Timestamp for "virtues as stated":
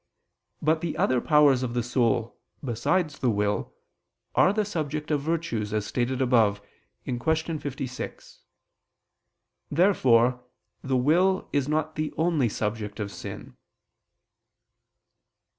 5.21-6.23